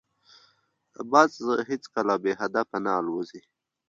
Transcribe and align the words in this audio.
باز 1.11 1.31
هیڅکله 1.69 2.15
بې 2.23 2.31
هدفه 2.41 2.77
نه 2.85 2.91
الوزي 2.99 3.41